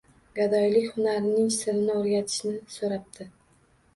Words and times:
Gadoylik 0.37 0.85
hunarining 0.93 1.51
sirini 1.57 1.93
o’rgatishni 1.99 2.55
so’rabdi. 2.79 3.29